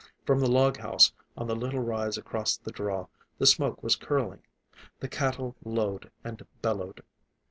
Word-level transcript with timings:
From 0.25 0.39
the 0.39 0.49
log 0.49 0.77
house, 0.77 1.13
on 1.37 1.45
the 1.45 1.55
little 1.55 1.81
rise 1.83 2.17
across 2.17 2.57
the 2.57 2.71
draw, 2.71 3.05
the 3.37 3.45
smoke 3.45 3.83
was 3.83 3.95
curling. 3.95 4.41
The 4.99 5.07
cattle 5.07 5.55
lowed 5.63 6.09
and 6.23 6.41
bellowed. 6.63 7.03